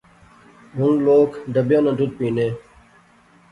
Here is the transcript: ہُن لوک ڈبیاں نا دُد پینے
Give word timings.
ہُن 0.75 0.91
لوک 1.05 1.31
ڈبیاں 1.53 1.81
نا 1.85 1.91
دُد 1.97 2.11
پینے 2.17 2.47